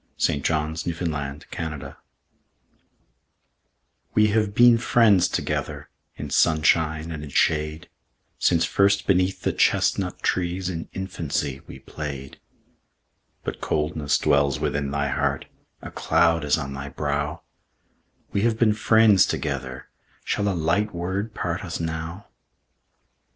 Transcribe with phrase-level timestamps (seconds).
[0.17, 1.99] Caroline Norton We Have Been Friends Together
[4.15, 7.87] WE have been friends together In sunshine and in shade,
[8.39, 12.39] Since first beneath the chestnut trees, In infancy we played.
[13.43, 15.45] But coldness dwells within thy heart,
[15.83, 17.43] A cloud is on thy brow;
[18.31, 19.87] We have been friends together,
[20.23, 22.25] Shall a light word part us now?